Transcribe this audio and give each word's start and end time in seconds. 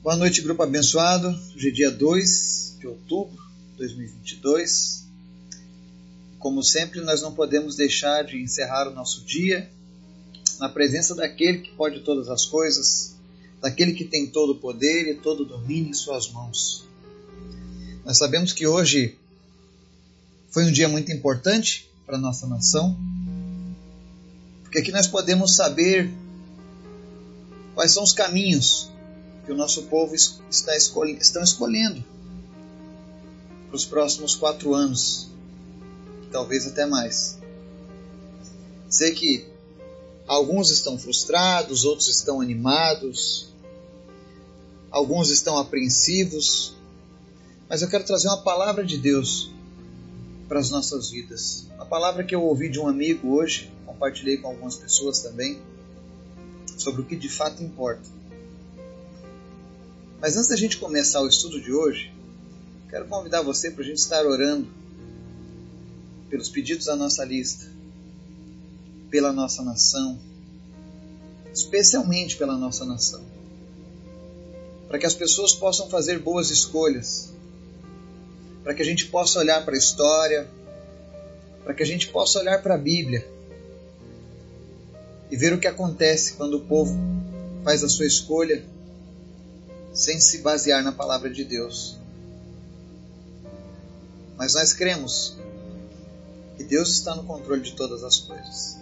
Boa 0.00 0.14
noite, 0.14 0.42
grupo 0.42 0.62
abençoado. 0.62 1.36
Hoje 1.56 1.68
é 1.68 1.70
dia 1.72 1.90
2 1.90 2.76
de 2.78 2.86
outubro 2.86 3.36
de 3.72 3.78
2022. 3.78 5.04
Como 6.38 6.62
sempre, 6.62 7.00
nós 7.00 7.20
não 7.20 7.34
podemos 7.34 7.74
deixar 7.74 8.22
de 8.22 8.40
encerrar 8.40 8.86
o 8.86 8.94
nosso 8.94 9.24
dia 9.24 9.68
na 10.60 10.68
presença 10.68 11.16
daquele 11.16 11.58
que 11.58 11.72
pode 11.72 12.00
todas 12.00 12.28
as 12.28 12.46
coisas, 12.46 13.16
daquele 13.60 13.92
que 13.92 14.04
tem 14.04 14.28
todo 14.28 14.52
o 14.52 14.58
poder 14.60 15.10
e 15.10 15.14
todo 15.16 15.40
o 15.40 15.44
domínio 15.44 15.90
em 15.90 15.94
suas 15.94 16.30
mãos. 16.30 16.84
Nós 18.04 18.18
sabemos 18.18 18.52
que 18.52 18.68
hoje 18.68 19.18
foi 20.48 20.64
um 20.64 20.70
dia 20.70 20.88
muito 20.88 21.10
importante 21.10 21.90
para 22.06 22.16
a 22.16 22.20
nossa 22.20 22.46
nação, 22.46 22.96
porque 24.62 24.78
aqui 24.78 24.92
nós 24.92 25.08
podemos 25.08 25.56
saber 25.56 26.08
quais 27.74 27.90
são 27.90 28.04
os 28.04 28.12
caminhos 28.12 28.88
que 29.48 29.52
o 29.54 29.56
nosso 29.56 29.84
povo 29.84 30.14
está 30.14 30.76
escolhe, 30.76 31.16
estão 31.18 31.42
escolhendo 31.42 32.04
para 33.66 33.76
os 33.76 33.86
próximos 33.86 34.34
quatro 34.34 34.74
anos, 34.74 35.30
talvez 36.30 36.66
até 36.66 36.84
mais. 36.84 37.38
Sei 38.90 39.14
que 39.14 39.46
alguns 40.26 40.70
estão 40.70 40.98
frustrados, 40.98 41.86
outros 41.86 42.08
estão 42.08 42.42
animados, 42.42 43.48
alguns 44.90 45.30
estão 45.30 45.56
apreensivos, 45.56 46.74
mas 47.70 47.80
eu 47.80 47.88
quero 47.88 48.04
trazer 48.04 48.28
uma 48.28 48.42
palavra 48.42 48.84
de 48.84 48.98
Deus 48.98 49.50
para 50.46 50.60
as 50.60 50.70
nossas 50.70 51.08
vidas. 51.08 51.64
Uma 51.76 51.86
palavra 51.86 52.22
que 52.22 52.34
eu 52.34 52.42
ouvi 52.42 52.68
de 52.68 52.78
um 52.78 52.86
amigo 52.86 53.34
hoje, 53.34 53.72
compartilhei 53.86 54.36
com 54.36 54.48
algumas 54.48 54.76
pessoas 54.76 55.20
também, 55.20 55.58
sobre 56.76 57.00
o 57.00 57.04
que 57.06 57.16
de 57.16 57.30
fato 57.30 57.62
importa. 57.62 58.17
Mas 60.20 60.36
antes 60.36 60.48
da 60.48 60.56
gente 60.56 60.78
começar 60.78 61.20
o 61.20 61.28
estudo 61.28 61.60
de 61.60 61.72
hoje, 61.72 62.12
quero 62.90 63.06
convidar 63.06 63.42
você 63.42 63.70
para 63.70 63.84
a 63.84 63.86
gente 63.86 63.98
estar 63.98 64.26
orando 64.26 64.66
pelos 66.28 66.48
pedidos 66.48 66.86
da 66.86 66.96
nossa 66.96 67.24
lista, 67.24 67.70
pela 69.08 69.32
nossa 69.32 69.62
nação, 69.62 70.18
especialmente 71.54 72.36
pela 72.36 72.56
nossa 72.56 72.84
nação, 72.84 73.24
para 74.88 74.98
que 74.98 75.06
as 75.06 75.14
pessoas 75.14 75.52
possam 75.52 75.88
fazer 75.88 76.18
boas 76.18 76.50
escolhas, 76.50 77.30
para 78.64 78.74
que 78.74 78.82
a 78.82 78.84
gente 78.84 79.06
possa 79.06 79.38
olhar 79.38 79.64
para 79.64 79.74
a 79.74 79.78
história, 79.78 80.50
para 81.62 81.74
que 81.74 81.82
a 81.82 81.86
gente 81.86 82.08
possa 82.08 82.40
olhar 82.40 82.60
para 82.60 82.74
a 82.74 82.78
Bíblia 82.78 83.24
e 85.30 85.36
ver 85.36 85.52
o 85.52 85.60
que 85.60 85.68
acontece 85.68 86.32
quando 86.32 86.54
o 86.54 86.60
povo 86.60 86.98
faz 87.62 87.84
a 87.84 87.88
sua 87.88 88.06
escolha 88.06 88.64
sem 89.98 90.20
se 90.20 90.38
basear 90.38 90.84
na 90.84 90.92
palavra 90.92 91.28
de 91.28 91.42
Deus. 91.42 91.96
Mas 94.36 94.54
nós 94.54 94.72
cremos 94.72 95.36
que 96.56 96.62
Deus 96.62 96.90
está 96.90 97.16
no 97.16 97.24
controle 97.24 97.62
de 97.62 97.72
todas 97.72 98.04
as 98.04 98.18
coisas. 98.18 98.78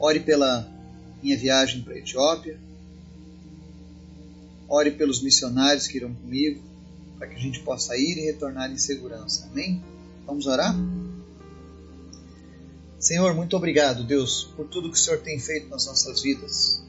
Ore 0.00 0.20
pela 0.20 0.66
minha 1.22 1.36
viagem 1.36 1.82
para 1.82 1.92
a 1.92 1.98
Etiópia. 1.98 2.58
Ore 4.66 4.92
pelos 4.92 5.20
missionários 5.20 5.86
que 5.86 5.98
irão 5.98 6.14
comigo, 6.14 6.62
para 7.18 7.26
que 7.28 7.34
a 7.34 7.38
gente 7.38 7.60
possa 7.60 7.94
ir 7.94 8.16
e 8.16 8.24
retornar 8.24 8.72
em 8.72 8.78
segurança. 8.78 9.46
Amém? 9.52 9.84
Vamos 10.24 10.46
orar? 10.46 10.74
Senhor, 12.98 13.34
muito 13.34 13.54
obrigado, 13.54 14.04
Deus, 14.04 14.44
por 14.56 14.68
tudo 14.68 14.90
que 14.90 14.96
o 14.96 15.00
Senhor 15.00 15.20
tem 15.20 15.38
feito 15.38 15.68
nas 15.68 15.84
nossas 15.84 16.22
vidas, 16.22 16.82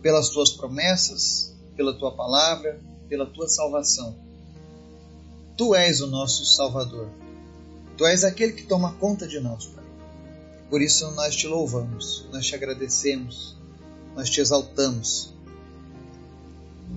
pelas 0.00 0.28
tuas 0.28 0.52
promessas, 0.52 1.50
pela 1.80 1.94
tua 1.94 2.12
palavra, 2.12 2.78
pela 3.08 3.24
tua 3.24 3.48
salvação. 3.48 4.14
Tu 5.56 5.74
és 5.74 6.02
o 6.02 6.06
nosso 6.06 6.44
Salvador. 6.44 7.08
Tu 7.96 8.04
és 8.04 8.22
aquele 8.22 8.52
que 8.52 8.64
toma 8.64 8.92
conta 8.96 9.26
de 9.26 9.40
nós, 9.40 9.64
Pai. 9.64 9.82
Por 10.68 10.82
isso 10.82 11.10
nós 11.12 11.34
te 11.34 11.46
louvamos, 11.46 12.26
nós 12.30 12.44
te 12.44 12.54
agradecemos, 12.54 13.56
nós 14.14 14.28
te 14.28 14.42
exaltamos. 14.42 15.32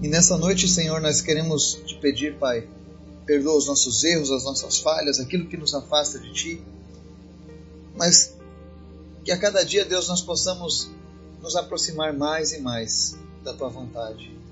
E 0.02 0.10
nessa 0.10 0.38
noite, 0.38 0.68
Senhor, 0.68 1.00
nós 1.00 1.22
queremos 1.22 1.76
te 1.86 1.96
pedir, 1.96 2.38
Pai, 2.38 2.68
perdoa 3.26 3.56
os 3.56 3.68
nossos 3.68 4.04
erros, 4.04 4.32
as 4.32 4.44
nossas 4.44 4.80
falhas, 4.80 5.18
aquilo 5.18 5.48
que 5.48 5.56
nos 5.56 5.74
afasta 5.74 6.20
de 6.20 6.34
Ti, 6.34 6.62
mas 7.96 8.36
que 9.24 9.32
a 9.32 9.40
cada 9.40 9.64
dia, 9.64 9.86
Deus, 9.86 10.10
nós 10.10 10.22
possamos 10.22 10.90
nos 11.42 11.56
aproximar 11.56 12.12
mais 12.12 12.52
e 12.52 12.60
mais 12.60 13.16
da 13.46 13.54
Tua 13.54 13.70
vontade. 13.70 14.43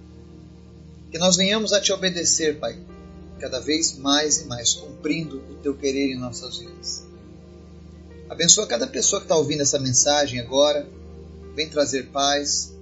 Que 1.11 1.19
nós 1.19 1.35
venhamos 1.35 1.73
a 1.73 1.81
te 1.81 1.91
obedecer, 1.91 2.57
Pai, 2.57 2.79
cada 3.39 3.59
vez 3.59 3.97
mais 3.97 4.39
e 4.39 4.45
mais, 4.45 4.73
cumprindo 4.73 5.37
o 5.49 5.55
teu 5.55 5.75
querer 5.75 6.13
em 6.13 6.17
nossas 6.17 6.57
vidas. 6.57 7.03
Abençoa 8.29 8.65
cada 8.65 8.87
pessoa 8.87 9.19
que 9.19 9.25
está 9.25 9.35
ouvindo 9.35 9.61
essa 9.61 9.77
mensagem 9.77 10.39
agora. 10.39 10.87
Vem 11.53 11.67
trazer 11.67 12.07
paz, 12.11 12.73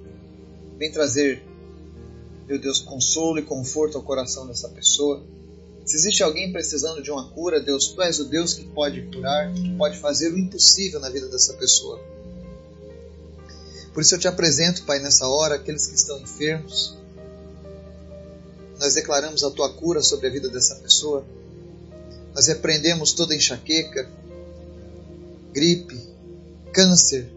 vem 0.78 0.92
trazer, 0.92 1.44
meu 2.48 2.60
Deus, 2.60 2.80
consolo 2.80 3.40
e 3.40 3.42
conforto 3.42 3.98
ao 3.98 4.04
coração 4.04 4.46
dessa 4.46 4.70
pessoa. 4.70 5.26
Se 5.84 5.96
existe 5.96 6.22
alguém 6.22 6.52
precisando 6.52 7.02
de 7.02 7.10
uma 7.10 7.28
cura, 7.32 7.60
Deus, 7.60 7.88
tu 7.88 8.00
és 8.04 8.20
o 8.20 8.26
Deus 8.26 8.54
que 8.54 8.64
pode 8.68 9.02
curar, 9.12 9.52
que 9.52 9.76
pode 9.76 9.98
fazer 9.98 10.32
o 10.32 10.38
impossível 10.38 11.00
na 11.00 11.10
vida 11.10 11.28
dessa 11.30 11.54
pessoa. 11.54 12.00
Por 13.92 14.02
isso 14.02 14.14
eu 14.14 14.20
te 14.20 14.28
apresento, 14.28 14.84
Pai, 14.84 15.00
nessa 15.00 15.28
hora, 15.28 15.56
aqueles 15.56 15.88
que 15.88 15.96
estão 15.96 16.20
enfermos, 16.20 16.96
nós 18.90 18.96
declaramos 18.96 19.44
a 19.44 19.52
tua 19.52 19.72
cura 19.72 20.02
sobre 20.02 20.26
a 20.26 20.32
vida 20.32 20.50
dessa 20.50 20.74
pessoa. 20.74 21.24
Nós 22.34 22.48
repreendemos 22.48 23.14
toda 23.14 23.36
enxaqueca, 23.36 24.10
gripe, 25.54 25.96
câncer, 26.74 27.32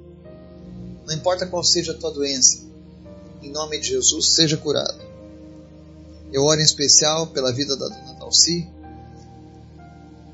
não 1.06 1.14
importa 1.14 1.46
qual 1.46 1.62
seja 1.62 1.92
a 1.92 1.94
tua 1.94 2.10
doença, 2.10 2.60
em 3.42 3.50
nome 3.50 3.78
de 3.78 3.88
Jesus, 3.88 4.30
seja 4.30 4.56
curado. 4.56 4.98
Eu 6.32 6.42
oro 6.42 6.58
em 6.58 6.64
especial 6.64 7.26
pela 7.26 7.52
vida 7.52 7.76
da 7.76 7.86
dona 7.86 8.14
Dalci, 8.14 8.66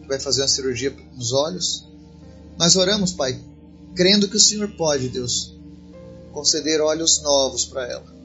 que 0.00 0.06
vai 0.06 0.20
fazer 0.20 0.42
uma 0.42 0.48
cirurgia 0.48 0.94
nos 1.16 1.32
olhos. 1.32 1.84
Nós 2.56 2.76
oramos, 2.76 3.12
Pai, 3.12 3.42
crendo 3.96 4.28
que 4.28 4.36
o 4.36 4.40
Senhor 4.40 4.68
pode, 4.76 5.08
Deus, 5.08 5.52
conceder 6.30 6.80
olhos 6.80 7.20
novos 7.22 7.64
para 7.64 7.90
ela 7.90 8.17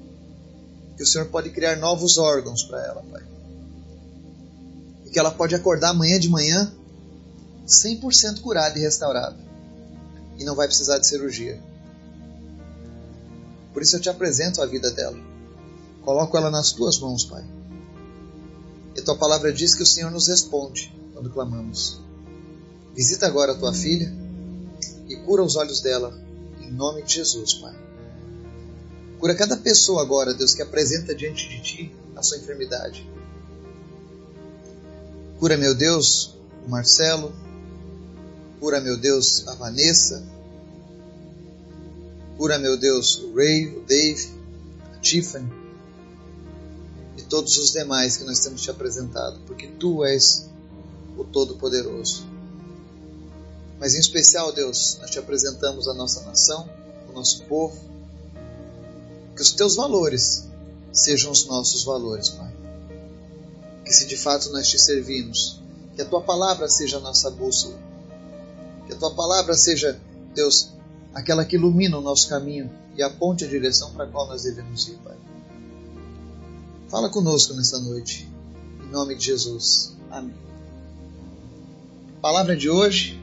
que 0.96 1.04
o 1.04 1.06
Senhor 1.06 1.28
pode 1.28 1.50
criar 1.50 1.78
novos 1.78 2.18
órgãos 2.18 2.64
para 2.64 2.86
ela, 2.86 3.04
Pai. 3.12 3.24
E 5.06 5.10
que 5.10 5.20
ela 5.20 5.32
pode 5.32 5.56
acordar 5.56 5.90
amanhã 5.90 6.20
de 6.20 6.30
manhã 6.30 6.72
100% 7.66 8.42
curada 8.42 8.78
e 8.78 8.82
restaurada. 8.82 9.38
E 10.38 10.44
não 10.44 10.56
vai 10.56 10.68
precisar 10.68 10.98
de 10.98 11.08
cirurgia. 11.08 11.62
Por 13.74 13.82
isso 13.82 13.96
eu 13.96 14.02
te 14.02 14.10
apresento 14.10 14.62
a 14.62 14.66
vida 14.66 14.92
dela. 14.92 15.18
Coloco 16.04 16.38
ela 16.38 16.52
nas 16.52 16.72
tuas 16.72 17.00
mãos, 17.00 17.26
Pai. 17.26 17.44
E 18.96 19.02
tua 19.02 19.18
palavra 19.18 19.52
diz 19.52 19.74
que 19.74 19.84
o 19.84 19.88
Senhor 19.88 20.12
nos 20.12 20.28
responde 20.28 20.94
quando 21.14 21.30
clamamos. 21.32 22.00
Visita 22.94 23.26
agora 23.26 23.54
a 23.54 23.56
tua 23.56 23.74
filha 23.74 24.14
e 25.08 25.16
cura 25.18 25.44
os 25.44 25.56
olhos 25.56 25.82
dela, 25.82 26.14
em 26.62 26.72
nome 26.72 27.02
de 27.02 27.16
Jesus, 27.16 27.56
Pai. 27.56 27.74
Cura 29.24 29.36
cada 29.36 29.56
pessoa 29.56 30.02
agora, 30.02 30.34
Deus, 30.34 30.54
que 30.54 30.62
apresenta 30.62 31.16
diante 31.16 31.48
de 31.48 31.62
Ti 31.62 31.96
a 32.14 32.22
sua 32.22 32.40
enfermidade. 32.40 33.10
Cura, 35.40 35.56
meu 35.56 35.74
Deus, 35.74 36.36
o 36.68 36.70
Marcelo. 36.70 37.34
Cura, 38.60 38.82
meu 38.82 38.98
Deus, 38.98 39.48
a 39.48 39.56
Vanessa. 39.56 40.22
Cura, 42.36 42.60
meu 42.60 42.76
Deus, 42.76 43.18
o 43.20 43.34
Ray, 43.34 43.68
o 43.68 43.86
Dave, 43.86 44.28
a 44.94 45.00
Tiffany 45.00 45.50
e 47.18 47.22
todos 47.22 47.58
os 47.58 47.72
demais 47.72 48.18
que 48.18 48.26
nós 48.26 48.42
temos 48.42 48.62
te 48.62 48.70
apresentado, 48.72 49.40
porque 49.48 49.68
Tu 49.68 50.04
és 50.04 50.50
o 51.18 51.24
Todo-Poderoso. 51.24 52.28
Mas 53.80 53.96
em 53.96 54.00
especial, 54.00 54.52
Deus, 54.52 54.98
nós 55.00 55.10
te 55.10 55.18
apresentamos 55.18 55.88
a 55.88 55.94
nossa 55.94 56.22
nação, 56.24 56.70
o 57.08 57.14
nosso 57.14 57.42
povo, 57.44 57.94
que 59.36 59.42
os 59.42 59.52
teus 59.52 59.76
valores 59.76 60.48
sejam 60.92 61.32
os 61.32 61.46
nossos 61.46 61.84
valores, 61.84 62.30
Pai. 62.30 62.54
Que 63.84 63.92
se 63.92 64.06
de 64.06 64.16
fato 64.16 64.52
nós 64.52 64.68
te 64.68 64.80
servimos, 64.80 65.62
que 65.96 66.02
a 66.02 66.06
tua 66.06 66.22
palavra 66.22 66.70
seja 66.70 66.98
a 66.98 67.02
nossa 67.02 67.30
bússola. 67.30 67.78
Que 68.88 68.94
a 68.94 68.98
tua 68.98 69.14
palavra 69.14 69.54
seja, 69.56 70.00
Deus, 70.34 70.70
aquela 71.14 71.46
que 71.46 71.56
ilumina 71.56 71.98
o 71.98 72.02
nosso 72.02 72.30
caminho 72.30 72.72
e 72.96 73.02
aponte 73.02 73.44
a 73.44 73.48
direção 73.48 73.92
para 73.94 74.06
a 74.06 74.08
qual 74.08 74.28
nós 74.28 74.44
devemos 74.44 74.88
ir, 74.88 74.98
Pai. 75.04 75.18
Fala 76.90 77.10
conosco 77.10 77.56
nessa 77.56 77.80
noite, 77.80 78.30
em 78.84 78.92
nome 78.92 79.16
de 79.16 79.26
Jesus. 79.26 79.96
Amém. 80.12 80.36
A 82.18 82.22
palavra 82.22 82.56
de 82.56 82.70
hoje 82.70 83.20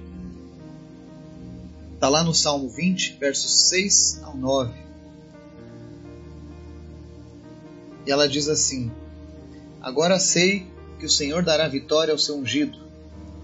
está 1.95 2.09
lá 2.09 2.25
no 2.25 2.35
Salmo 2.35 2.69
20, 2.69 3.17
versos 3.19 3.69
6 3.69 4.21
ao 4.25 4.37
9. 4.37 4.90
E 8.07 8.11
ela 8.11 8.29
diz 8.29 8.49
assim: 8.49 8.91
Agora 9.81 10.19
sei 10.19 10.67
que 10.99 11.07
o 11.07 11.11
Senhor 11.11 11.43
dará 11.43 11.67
vitória 11.69 12.13
ao 12.13 12.19
seu 12.19 12.37
ungido, 12.37 12.79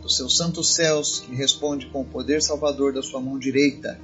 dos 0.02 0.16
seus 0.16 0.36
santos 0.36 0.74
céus, 0.74 1.20
que 1.20 1.34
responde 1.34 1.86
com 1.86 2.02
o 2.02 2.04
poder 2.04 2.42
salvador 2.42 2.92
da 2.92 3.02
sua 3.02 3.20
mão 3.20 3.38
direita. 3.38 3.98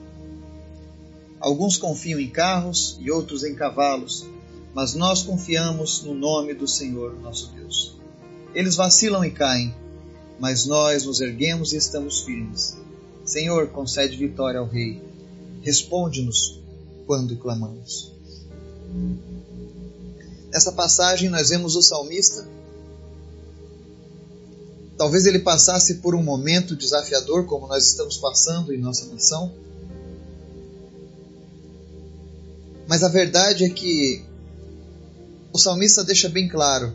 Alguns 1.39 1.77
confiam 1.77 2.21
em 2.21 2.31
carros 2.31 2.97
e 3.01 3.11
outros 3.11 3.45
em 3.45 3.55
cavalos, 3.55 4.25
mas 4.75 4.95
nós 4.95 5.23
confiamos 5.23 6.03
no 6.03 6.15
nome 6.15 6.55
do 6.55 6.67
Senhor 6.67 7.15
nosso 7.21 7.51
Deus. 7.53 7.97
Eles 8.55 8.77
vacilam 8.77 9.25
e 9.25 9.31
caem, 9.31 9.75
mas 10.39 10.67
nós 10.67 11.05
nos 11.05 11.21
erguemos 11.21 11.73
e 11.73 11.77
estamos 11.77 12.21
firmes. 12.21 12.77
Senhor, 13.25 13.69
concede 13.69 14.17
vitória 14.17 14.61
ao 14.61 14.67
Rei. 14.67 15.01
Responde-nos 15.63 16.61
quando 17.07 17.37
clamamos. 17.37 18.13
Nessa 20.53 20.71
passagem 20.71 21.31
nós 21.31 21.49
vemos 21.49 21.77
o 21.77 21.83
salmista. 21.83 22.47
Talvez 24.99 25.25
ele 25.25 25.39
passasse 25.39 25.95
por 25.95 26.15
um 26.15 26.23
momento 26.23 26.77
desafiador, 26.77 27.47
como 27.47 27.67
nós 27.67 27.87
estamos 27.87 28.19
passando 28.19 28.73
em 28.73 28.79
nossa 28.79 29.07
nação. 29.07 29.51
Mas 32.87 33.03
a 33.03 33.09
verdade 33.09 33.65
é 33.65 33.71
que 33.71 34.23
o 35.53 35.59
salmista 35.59 36.05
deixa 36.05 36.29
bem 36.29 36.47
claro 36.49 36.93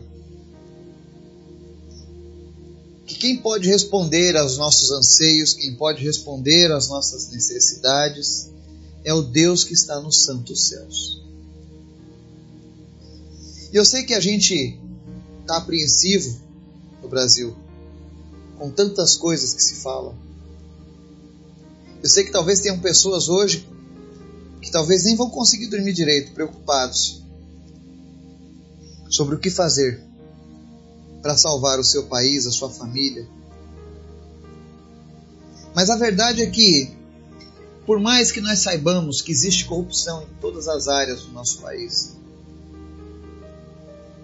que 3.06 3.16
quem 3.16 3.38
pode 3.38 3.68
responder 3.68 4.36
aos 4.36 4.56
nossos 4.56 4.92
anseios, 4.92 5.52
quem 5.52 5.74
pode 5.74 6.04
responder 6.04 6.70
às 6.70 6.88
nossas 6.88 7.28
necessidades, 7.30 8.50
é 9.02 9.12
o 9.12 9.22
Deus 9.22 9.64
que 9.64 9.74
está 9.74 9.98
nos 10.00 10.22
santos 10.24 10.68
céus. 10.68 11.22
E 13.72 13.76
eu 13.76 13.84
sei 13.84 14.04
que 14.04 14.14
a 14.14 14.20
gente 14.20 14.78
está 15.40 15.58
apreensivo 15.58 16.38
no 17.02 17.08
Brasil, 17.08 17.54
com 18.58 18.70
tantas 18.70 19.16
coisas 19.16 19.52
que 19.52 19.62
se 19.62 19.76
falam. 19.76 20.14
Eu 22.02 22.08
sei 22.08 22.24
que 22.24 22.30
talvez 22.30 22.60
tenham 22.60 22.78
pessoas 22.78 23.28
hoje 23.28 23.66
que 24.60 24.70
talvez 24.70 25.04
nem 25.04 25.16
vão 25.16 25.30
conseguir 25.30 25.68
dormir 25.68 25.92
direito, 25.92 26.32
preocupados 26.32 27.22
sobre 29.08 29.34
o 29.34 29.38
que 29.38 29.50
fazer 29.50 30.02
para 31.22 31.36
salvar 31.36 31.78
o 31.78 31.84
seu 31.84 32.04
país, 32.06 32.46
a 32.46 32.50
sua 32.50 32.70
família. 32.70 33.26
Mas 35.74 35.90
a 35.90 35.96
verdade 35.96 36.42
é 36.42 36.46
que, 36.46 36.90
por 37.86 38.00
mais 38.00 38.32
que 38.32 38.40
nós 38.40 38.60
saibamos 38.60 39.22
que 39.22 39.32
existe 39.32 39.64
corrupção 39.64 40.22
em 40.22 40.40
todas 40.40 40.68
as 40.68 40.88
áreas 40.88 41.22
do 41.22 41.32
nosso 41.32 41.60
país, 41.60 42.17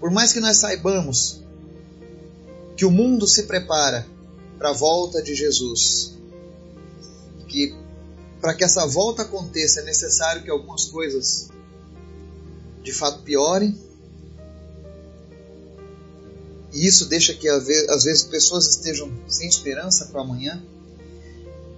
por 0.04 0.10
mais 0.10 0.34
que 0.34 0.40
nós 0.40 0.58
saibamos 0.58 1.40
que 2.76 2.84
o 2.84 2.90
mundo 2.90 3.26
se 3.26 3.44
prepara 3.44 4.06
para 4.58 4.68
a 4.68 4.72
volta 4.74 5.22
de 5.22 5.34
Jesus, 5.34 6.12
que 7.48 7.74
para 8.38 8.52
que 8.52 8.62
essa 8.62 8.86
volta 8.86 9.22
aconteça 9.22 9.80
é 9.80 9.84
necessário 9.84 10.42
que 10.42 10.50
algumas 10.50 10.84
coisas 10.84 11.48
de 12.82 12.92
fato 12.92 13.22
piorem. 13.22 13.80
E 16.70 16.86
isso 16.86 17.06
deixa 17.06 17.32
que 17.32 17.48
às 17.48 17.64
vezes 18.04 18.24
pessoas 18.24 18.68
estejam 18.68 19.10
sem 19.26 19.48
esperança 19.48 20.04
para 20.12 20.20
amanhã. 20.20 20.62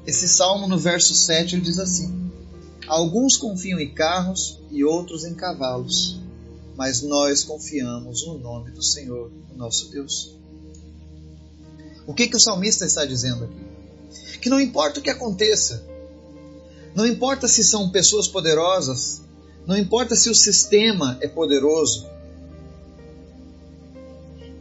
Esse 0.05 0.26
salmo 0.26 0.67
no 0.67 0.81
verso 0.81 1.14
7 1.14 1.55
ele 1.55 1.62
diz 1.62 1.78
assim: 1.78 2.28
Alguns 2.88 3.37
confiam 3.37 3.78
em 3.78 3.94
carros 3.94 4.58
e 4.69 4.82
outros 4.82 5.25
em 5.25 5.32
cavalos 5.32 6.25
mas 6.76 7.02
nós 7.02 7.43
confiamos 7.43 8.26
no 8.26 8.38
nome 8.38 8.70
do 8.70 8.82
Senhor, 8.82 9.32
nosso 9.56 9.90
Deus. 9.90 10.37
O 12.06 12.14
que, 12.14 12.28
que 12.28 12.37
o 12.37 12.40
salmista 12.40 12.84
está 12.84 13.05
dizendo 13.05 13.44
aqui? 13.44 14.38
Que 14.40 14.50
não 14.50 14.61
importa 14.61 15.00
o 15.00 15.02
que 15.02 15.11
aconteça, 15.11 15.82
não 16.94 17.06
importa 17.06 17.49
se 17.49 17.64
são 17.64 17.90
pessoas 17.90 18.28
poderosas, 18.28 19.23
não 19.67 19.76
importa 19.76 20.14
se 20.14 20.31
o 20.31 20.34
sistema 20.34 21.19
é 21.20 21.26
poderoso, 21.26 22.06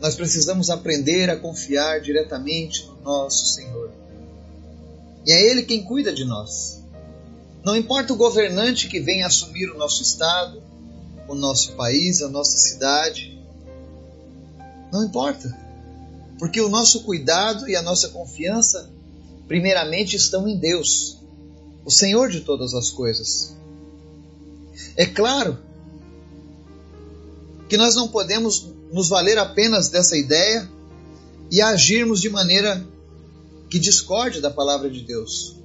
nós 0.01 0.15
precisamos 0.15 0.69
aprender 0.69 1.29
a 1.29 1.37
confiar 1.37 2.01
diretamente 2.01 2.85
no 2.87 3.01
nosso 3.01 3.45
Senhor. 3.47 3.91
E 5.25 5.31
é 5.31 5.49
Ele 5.49 5.63
quem 5.63 5.83
cuida 5.83 6.13
de 6.13 6.25
nós. 6.25 6.83
Não 7.63 7.75
importa 7.75 8.13
o 8.13 8.17
governante 8.17 8.87
que 8.87 8.99
venha 8.99 9.25
assumir 9.25 9.69
o 9.71 9.77
nosso 9.77 10.03
Estado, 10.03 10.61
o 11.27 11.35
nosso 11.35 11.73
país, 11.73 12.21
a 12.21 12.29
nossa 12.29 12.57
cidade. 12.57 13.37
Não 14.91 15.03
importa. 15.05 15.55
Porque 16.37 16.59
o 16.61 16.69
nosso 16.69 17.03
cuidado 17.03 17.69
e 17.69 17.75
a 17.75 17.81
nossa 17.81 18.09
confiança, 18.09 18.89
primeiramente, 19.47 20.15
estão 20.15 20.47
em 20.47 20.57
Deus, 20.57 21.19
o 21.83 21.91
Senhor 21.91 22.29
de 22.29 22.41
todas 22.41 22.73
as 22.73 22.89
coisas. 22.89 23.55
É 24.97 25.05
claro 25.05 25.57
que 27.67 27.77
nós 27.77 27.95
não 27.95 28.07
podemos 28.07 28.67
nos 28.91 29.09
valer 29.09 29.37
apenas 29.37 29.89
dessa 29.89 30.17
ideia 30.17 30.69
e 31.51 31.61
agirmos 31.61 32.21
de 32.21 32.29
maneira 32.29 32.85
que 33.69 33.79
discorde 33.79 34.41
da 34.41 34.49
palavra 34.51 34.89
de 34.89 35.01
Deus. 35.01 35.55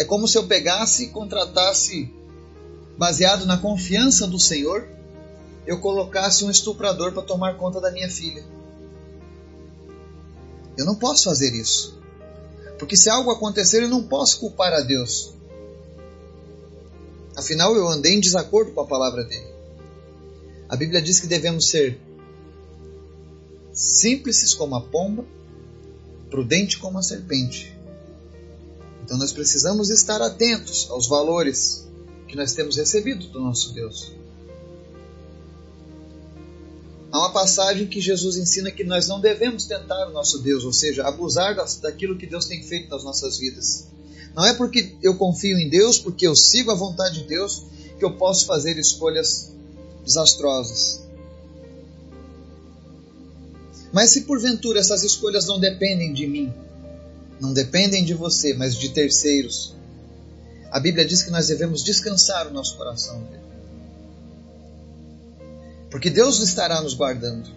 É 0.00 0.04
como 0.06 0.26
se 0.26 0.38
eu 0.38 0.46
pegasse 0.46 1.04
e 1.04 1.08
contratasse, 1.08 2.10
baseado 2.96 3.44
na 3.44 3.58
confiança 3.58 4.26
do 4.26 4.40
Senhor, 4.40 4.88
eu 5.66 5.78
colocasse 5.78 6.42
um 6.42 6.50
estuprador 6.50 7.12
para 7.12 7.22
tomar 7.22 7.58
conta 7.58 7.82
da 7.82 7.90
minha 7.90 8.08
filha. 8.08 8.42
Eu 10.74 10.86
não 10.86 10.94
posso 10.94 11.24
fazer 11.24 11.52
isso. 11.54 12.00
Porque 12.78 12.96
se 12.96 13.10
algo 13.10 13.30
acontecer, 13.30 13.82
eu 13.82 13.90
não 13.90 14.02
posso 14.04 14.40
culpar 14.40 14.72
a 14.72 14.80
Deus. 14.80 15.34
Afinal, 17.36 17.76
eu 17.76 17.86
andei 17.86 18.14
em 18.14 18.20
desacordo 18.20 18.72
com 18.72 18.80
a 18.80 18.86
palavra 18.86 19.22
dele. 19.22 19.52
A 20.66 20.76
Bíblia 20.76 21.02
diz 21.02 21.20
que 21.20 21.26
devemos 21.26 21.68
ser 21.68 22.00
simples 23.70 24.54
como 24.54 24.76
a 24.76 24.80
pomba, 24.80 25.26
prudente 26.30 26.78
como 26.78 26.98
a 26.98 27.02
serpente. 27.02 27.78
Então 29.10 29.18
nós 29.18 29.32
precisamos 29.32 29.90
estar 29.90 30.22
atentos 30.22 30.86
aos 30.88 31.08
valores 31.08 31.84
que 32.28 32.36
nós 32.36 32.52
temos 32.52 32.76
recebido 32.76 33.26
do 33.26 33.40
nosso 33.40 33.74
Deus. 33.74 34.12
Há 37.10 37.18
uma 37.18 37.32
passagem 37.32 37.88
que 37.88 38.00
Jesus 38.00 38.36
ensina 38.36 38.70
que 38.70 38.84
nós 38.84 39.08
não 39.08 39.20
devemos 39.20 39.64
tentar 39.64 40.06
o 40.06 40.12
nosso 40.12 40.38
Deus, 40.38 40.62
ou 40.62 40.72
seja, 40.72 41.02
abusar 41.02 41.56
daquilo 41.82 42.16
que 42.16 42.24
Deus 42.24 42.44
tem 42.44 42.62
feito 42.62 42.88
nas 42.88 43.02
nossas 43.02 43.36
vidas. 43.36 43.88
Não 44.32 44.46
é 44.46 44.54
porque 44.54 44.94
eu 45.02 45.16
confio 45.16 45.58
em 45.58 45.68
Deus, 45.68 45.98
porque 45.98 46.24
eu 46.24 46.36
sigo 46.36 46.70
a 46.70 46.76
vontade 46.76 47.22
de 47.22 47.24
Deus, 47.24 47.64
que 47.98 48.04
eu 48.04 48.12
posso 48.12 48.46
fazer 48.46 48.78
escolhas 48.78 49.50
desastrosas. 50.04 51.00
Mas 53.92 54.10
se 54.10 54.20
porventura 54.20 54.78
essas 54.78 55.02
escolhas 55.02 55.46
não 55.46 55.58
dependem 55.58 56.12
de 56.12 56.28
mim, 56.28 56.54
não 57.40 57.54
dependem 57.54 58.04
de 58.04 58.12
você, 58.12 58.52
mas 58.52 58.76
de 58.76 58.90
terceiros. 58.90 59.74
A 60.70 60.78
Bíblia 60.78 61.04
diz 61.06 61.22
que 61.22 61.30
nós 61.30 61.48
devemos 61.48 61.82
descansar 61.82 62.46
o 62.46 62.52
nosso 62.52 62.76
coração 62.76 63.26
Porque 65.90 66.10
Deus 66.10 66.38
estará 66.40 66.80
nos 66.80 66.94
guardando. 66.94 67.48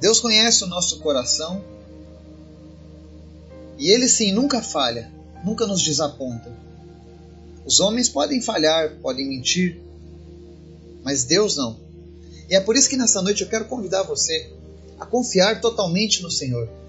Deus 0.00 0.20
conhece 0.20 0.64
o 0.64 0.68
nosso 0.68 1.00
coração 1.00 1.62
e 3.78 3.90
Ele 3.90 4.08
sim 4.08 4.32
nunca 4.32 4.62
falha, 4.62 5.10
nunca 5.44 5.66
nos 5.66 5.82
desaponta. 5.82 6.50
Os 7.66 7.80
homens 7.80 8.08
podem 8.08 8.40
falhar, 8.40 8.96
podem 9.02 9.28
mentir, 9.28 9.80
mas 11.02 11.24
Deus 11.24 11.56
não. 11.56 11.76
E 12.48 12.54
é 12.54 12.60
por 12.60 12.76
isso 12.76 12.88
que 12.88 12.96
nessa 12.96 13.20
noite 13.20 13.42
eu 13.42 13.48
quero 13.48 13.66
convidar 13.66 14.02
você 14.02 14.52
a 14.98 15.06
confiar 15.06 15.60
totalmente 15.60 16.22
no 16.22 16.30
Senhor 16.30 16.81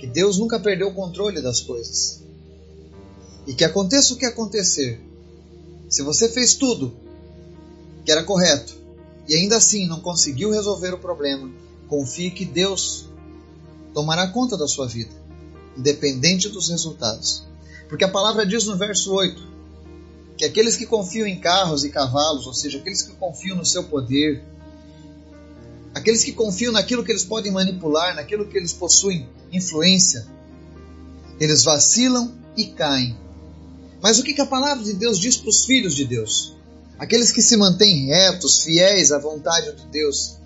que 0.00 0.06
Deus 0.06 0.38
nunca 0.38 0.58
perdeu 0.58 0.88
o 0.88 0.94
controle 0.94 1.42
das 1.42 1.60
coisas. 1.60 2.22
E 3.46 3.52
que 3.52 3.64
aconteça 3.64 4.14
o 4.14 4.16
que 4.16 4.24
acontecer, 4.24 4.98
se 5.90 6.02
você 6.02 6.26
fez 6.26 6.54
tudo 6.54 6.96
que 8.04 8.10
era 8.10 8.24
correto 8.24 8.74
e 9.28 9.34
ainda 9.34 9.58
assim 9.58 9.86
não 9.86 10.00
conseguiu 10.00 10.50
resolver 10.50 10.94
o 10.94 10.98
problema, 10.98 11.50
confie 11.86 12.30
que 12.30 12.46
Deus 12.46 13.10
tomará 13.92 14.26
conta 14.28 14.56
da 14.56 14.66
sua 14.66 14.86
vida, 14.86 15.10
independente 15.76 16.48
dos 16.48 16.70
resultados. 16.70 17.44
Porque 17.86 18.04
a 18.04 18.08
palavra 18.08 18.46
diz 18.46 18.64
no 18.64 18.78
verso 18.78 19.12
8 19.12 19.50
que 20.38 20.46
aqueles 20.46 20.78
que 20.78 20.86
confiam 20.86 21.26
em 21.26 21.38
carros 21.38 21.84
e 21.84 21.90
cavalos, 21.90 22.46
ou 22.46 22.54
seja, 22.54 22.78
aqueles 22.78 23.02
que 23.02 23.12
confiam 23.12 23.58
no 23.58 23.66
seu 23.66 23.84
poder, 23.84 24.42
aqueles 25.94 26.24
que 26.24 26.32
confiam 26.32 26.72
naquilo 26.72 27.04
que 27.04 27.12
eles 27.12 27.24
podem 27.24 27.52
manipular, 27.52 28.14
naquilo 28.14 28.46
que 28.46 28.56
eles 28.56 28.72
possuem 28.72 29.28
influência, 29.52 30.26
eles 31.38 31.64
vacilam 31.64 32.32
e 32.56 32.66
caem, 32.66 33.16
Mas 34.02 34.18
o 34.18 34.22
que, 34.22 34.34
que 34.34 34.40
a 34.40 34.46
palavra 34.46 34.84
de 34.84 34.94
Deus 34.94 35.18
diz 35.18 35.36
para 35.36 35.50
os 35.50 35.64
filhos 35.64 35.94
de 35.94 36.04
Deus? 36.04 36.54
Aqueles 36.98 37.32
que 37.32 37.40
se 37.40 37.56
mantêm 37.56 38.06
retos, 38.06 38.62
fiéis 38.62 39.10
à 39.10 39.18
vontade 39.18 39.72
de 39.74 39.86
Deus, 39.86 40.36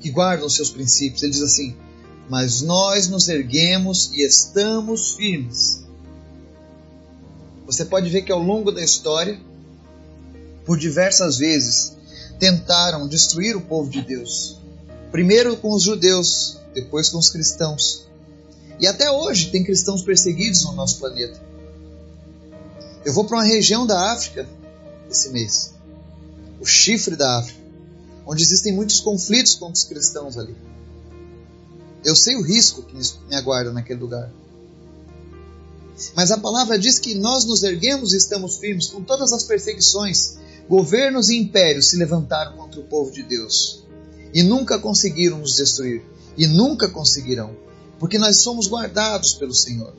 que 0.00 0.10
guardam 0.10 0.48
seus 0.48 0.70
princípios. 0.70 1.22
Ele 1.22 1.32
diz 1.32 1.42
assim: 1.42 1.76
Mas 2.28 2.62
nós 2.62 3.08
nos 3.08 3.28
erguemos 3.28 4.12
e 4.12 4.24
estamos 4.24 5.12
firmes. 5.12 5.84
Você 7.66 7.84
pode 7.84 8.10
ver 8.10 8.22
que 8.22 8.32
ao 8.32 8.42
longo 8.42 8.72
da 8.72 8.82
história, 8.82 9.40
por 10.66 10.78
diversas 10.78 11.38
vezes, 11.38 11.96
tentaram 12.38 13.06
destruir 13.08 13.56
o 13.56 13.60
povo 13.60 13.88
de 13.88 14.02
Deus. 14.02 14.63
Primeiro 15.14 15.56
com 15.58 15.72
os 15.72 15.84
judeus, 15.84 16.58
depois 16.74 17.08
com 17.08 17.18
os 17.18 17.30
cristãos. 17.30 18.04
E 18.80 18.86
até 18.88 19.08
hoje 19.08 19.52
tem 19.52 19.62
cristãos 19.62 20.02
perseguidos 20.02 20.64
no 20.64 20.72
nosso 20.72 20.98
planeta. 20.98 21.40
Eu 23.04 23.12
vou 23.12 23.24
para 23.24 23.36
uma 23.36 23.44
região 23.44 23.86
da 23.86 24.12
África 24.12 24.44
esse 25.08 25.30
mês, 25.30 25.72
o 26.60 26.66
chifre 26.66 27.14
da 27.14 27.38
África, 27.38 27.60
onde 28.26 28.42
existem 28.42 28.74
muitos 28.74 28.98
conflitos 28.98 29.54
com 29.54 29.70
os 29.70 29.84
cristãos 29.84 30.36
ali. 30.36 30.56
Eu 32.04 32.16
sei 32.16 32.34
o 32.34 32.42
risco 32.42 32.82
que 32.82 32.96
me 32.96 33.36
aguarda 33.36 33.72
naquele 33.72 34.00
lugar. 34.00 34.32
Mas 36.16 36.32
a 36.32 36.38
palavra 36.38 36.76
diz 36.76 36.98
que 36.98 37.14
nós 37.14 37.44
nos 37.44 37.62
erguemos 37.62 38.12
e 38.12 38.16
estamos 38.16 38.56
firmes 38.56 38.88
com 38.88 39.00
todas 39.00 39.32
as 39.32 39.44
perseguições. 39.44 40.38
Governos 40.68 41.28
e 41.28 41.36
impérios 41.36 41.90
se 41.90 41.96
levantaram 41.96 42.56
contra 42.56 42.80
o 42.80 42.84
povo 42.84 43.12
de 43.12 43.22
Deus 43.22 43.83
e 44.34 44.42
nunca 44.42 44.78
conseguiram 44.78 45.38
nos 45.38 45.54
destruir 45.54 46.04
e 46.36 46.46
nunca 46.46 46.88
conseguirão, 46.88 47.56
porque 47.98 48.18
nós 48.18 48.42
somos 48.42 48.66
guardados 48.66 49.34
pelo 49.34 49.54
Senhor. 49.54 49.94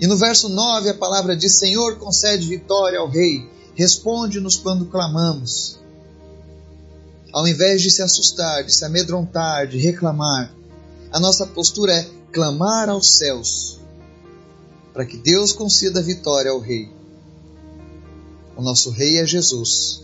E 0.00 0.06
no 0.06 0.16
verso 0.16 0.48
9 0.48 0.90
a 0.90 0.94
palavra 0.94 1.36
diz: 1.36 1.52
Senhor, 1.52 1.98
concede 1.98 2.48
vitória 2.48 2.98
ao 2.98 3.08
Rei, 3.08 3.48
responde-nos 3.74 4.56
quando 4.56 4.86
clamamos. 4.86 5.78
Ao 7.32 7.46
invés 7.46 7.82
de 7.82 7.90
se 7.90 8.00
assustar, 8.00 8.64
de 8.64 8.74
se 8.74 8.84
amedrontar, 8.84 9.66
de 9.66 9.76
reclamar, 9.76 10.54
a 11.12 11.20
nossa 11.20 11.46
postura 11.46 11.92
é 11.92 12.08
clamar 12.32 12.88
aos 12.88 13.18
céus, 13.18 13.78
para 14.94 15.04
que 15.04 15.16
Deus 15.16 15.52
conceda 15.52 16.00
vitória 16.00 16.50
ao 16.50 16.58
Rei. 16.58 16.90
O 18.56 18.62
nosso 18.62 18.90
Rei 18.90 19.18
é 19.18 19.26
Jesus, 19.26 20.02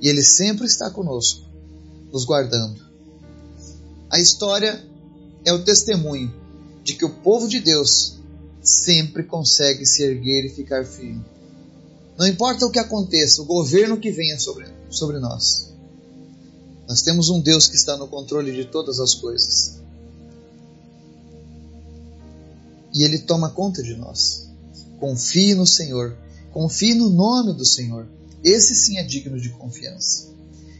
e 0.00 0.08
Ele 0.08 0.22
sempre 0.22 0.66
está 0.66 0.90
conosco, 0.90 1.51
nos 2.12 2.24
guardando. 2.24 2.80
A 4.10 4.20
história 4.20 4.84
é 5.44 5.52
o 5.52 5.64
testemunho 5.64 6.32
de 6.84 6.94
que 6.94 7.04
o 7.04 7.10
povo 7.10 7.48
de 7.48 7.60
Deus 7.60 8.18
sempre 8.60 9.24
consegue 9.24 9.86
se 9.86 10.02
erguer 10.02 10.44
e 10.44 10.50
ficar 10.50 10.84
firme. 10.84 11.24
Não 12.18 12.26
importa 12.26 12.66
o 12.66 12.70
que 12.70 12.78
aconteça, 12.78 13.40
o 13.40 13.46
governo 13.46 13.98
que 13.98 14.12
venha 14.12 14.38
sobre, 14.38 14.66
sobre 14.90 15.18
nós. 15.18 15.72
Nós 16.86 17.00
temos 17.00 17.30
um 17.30 17.40
Deus 17.40 17.66
que 17.66 17.76
está 17.76 17.96
no 17.96 18.06
controle 18.06 18.52
de 18.52 18.66
todas 18.66 19.00
as 19.00 19.14
coisas. 19.14 19.80
E 22.92 23.02
Ele 23.02 23.18
toma 23.18 23.48
conta 23.48 23.82
de 23.82 23.96
nós. 23.96 24.48
Confie 25.00 25.54
no 25.54 25.66
Senhor. 25.66 26.16
Confie 26.52 26.94
no 26.94 27.08
nome 27.08 27.54
do 27.54 27.64
Senhor. 27.64 28.06
Esse 28.44 28.74
sim 28.74 28.98
é 28.98 29.02
digno 29.02 29.40
de 29.40 29.48
confiança. 29.48 30.28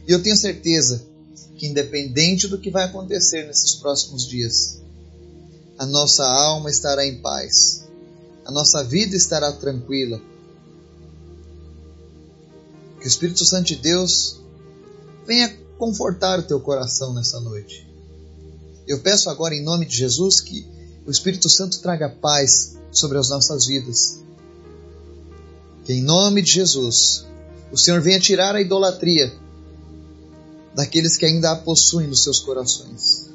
E 0.07 0.11
eu 0.11 0.21
tenho 0.21 0.37
certeza 0.37 1.01
que, 1.55 1.67
independente 1.67 2.47
do 2.47 2.57
que 2.57 2.69
vai 2.69 2.83
acontecer 2.83 3.45
nesses 3.47 3.75
próximos 3.75 4.27
dias, 4.27 4.81
a 5.77 5.85
nossa 5.85 6.25
alma 6.25 6.69
estará 6.69 7.05
em 7.05 7.21
paz, 7.21 7.85
a 8.45 8.51
nossa 8.51 8.83
vida 8.83 9.15
estará 9.15 9.51
tranquila. 9.51 10.21
Que 12.99 13.05
o 13.05 13.07
Espírito 13.07 13.45
Santo 13.45 13.67
de 13.67 13.75
Deus 13.75 14.39
venha 15.25 15.57
confortar 15.77 16.39
o 16.39 16.43
teu 16.43 16.59
coração 16.59 17.13
nessa 17.13 17.39
noite. 17.39 17.87
Eu 18.87 18.99
peço 18.99 19.29
agora, 19.29 19.55
em 19.55 19.63
nome 19.63 19.85
de 19.85 19.95
Jesus, 19.95 20.39
que 20.41 20.67
o 21.05 21.11
Espírito 21.11 21.49
Santo 21.49 21.79
traga 21.79 22.09
paz 22.09 22.77
sobre 22.91 23.17
as 23.17 23.29
nossas 23.29 23.65
vidas. 23.65 24.19
Que, 25.85 25.93
em 25.93 26.01
nome 26.01 26.41
de 26.41 26.51
Jesus, 26.51 27.25
o 27.71 27.77
Senhor 27.77 28.01
venha 28.01 28.19
tirar 28.19 28.55
a 28.55 28.61
idolatria 28.61 29.33
daqueles 30.75 31.17
que 31.17 31.25
ainda 31.25 31.51
a 31.51 31.55
possuem 31.55 32.07
nos 32.07 32.23
seus 32.23 32.39
corações. 32.39 33.29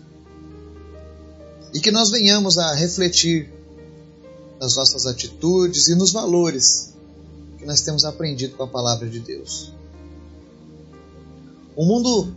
E 1.72 1.80
que 1.80 1.90
nós 1.90 2.10
venhamos 2.10 2.58
a 2.58 2.74
refletir 2.74 3.52
nas 4.60 4.74
nossas 4.74 5.06
atitudes 5.06 5.88
e 5.88 5.94
nos 5.94 6.12
valores 6.12 6.94
que 7.58 7.66
nós 7.66 7.80
temos 7.80 8.04
aprendido 8.04 8.56
com 8.56 8.62
a 8.62 8.68
palavra 8.68 9.08
de 9.08 9.20
Deus. 9.20 9.72
O 11.76 11.84
mundo 11.84 12.34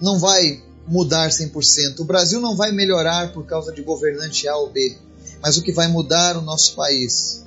não 0.00 0.18
vai 0.18 0.62
mudar 0.86 1.30
100%, 1.30 2.00
o 2.00 2.04
Brasil 2.04 2.40
não 2.40 2.56
vai 2.56 2.72
melhorar 2.72 3.32
por 3.32 3.46
causa 3.46 3.72
de 3.72 3.82
governante 3.82 4.48
A 4.48 4.56
ou 4.56 4.68
B, 4.68 4.96
mas 5.40 5.56
o 5.56 5.62
que 5.62 5.72
vai 5.72 5.86
mudar 5.86 6.36
o 6.36 6.42
nosso 6.42 6.74
país 6.74 7.44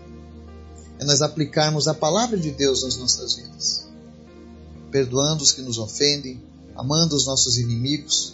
é 0.99 1.03
nós 1.03 1.21
aplicarmos 1.21 1.87
a 1.87 1.93
palavra 1.93 2.37
de 2.37 2.51
Deus 2.51 2.83
nas 2.83 2.95
nossas 2.97 3.35
vidas, 3.35 3.84
perdoando 4.95 5.43
os 5.43 5.51
que 5.51 5.61
nos 5.61 5.77
ofendem, 5.77 6.41
amando 6.73 7.17
os 7.17 7.25
nossos 7.25 7.57
inimigos 7.57 8.33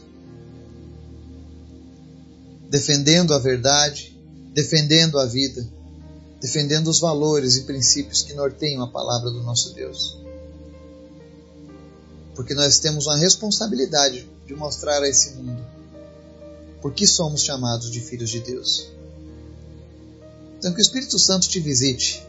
defendendo 2.70 3.34
a 3.34 3.39
verdade, 3.39 4.15
defendendo 4.53 5.18
a 5.18 5.25
vida, 5.25 5.68
defendendo 6.39 6.88
os 6.88 7.00
valores 7.00 7.56
e 7.56 7.63
princípios 7.63 8.22
que 8.22 8.36
norteiam 8.36 8.84
a 8.84 8.88
palavra 8.88 9.32
do 9.32 9.41
nosso 9.41 9.74
Deus. 9.74 10.20
Porque 12.36 12.53
nós 12.53 12.77
temos 12.77 13.08
uma 13.08 13.18
responsabilidade 13.18 14.30
de 14.46 14.53
mostrar 14.53 15.01
a 15.01 15.10
esse 15.10 15.32
mundo 15.32 15.65
por 16.80 16.94
que 16.94 17.08
somos 17.08 17.41
chamados 17.41 17.89
de 17.89 18.00
filhos 18.00 18.30
de 18.30 18.39
Deus. 18.39 18.88
Então, 20.60 20.72
que 20.72 20.80
o 20.80 20.82
Espírito 20.82 21.18
Santo 21.18 21.50
te 21.50 21.60
visite, 21.60 22.24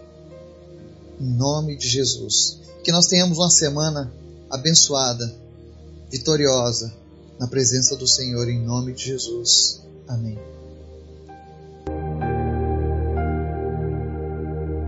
em 1.23 1.27
nome 1.27 1.77
de 1.77 1.89
Jesus. 1.89 2.59
Que 2.83 2.91
nós 2.91 3.07
tenhamos 3.07 3.39
uma 3.39 3.51
semana 3.51 4.13
abençoada, 4.51 5.33
vitoriosa, 6.11 6.93
na 7.39 7.47
presença 7.47 7.97
do 7.97 8.07
Senhor, 8.07 8.49
em 8.49 8.61
nome 8.61 8.93
de 8.93 9.05
Jesus. 9.05 9.81
Amém. 10.09 10.39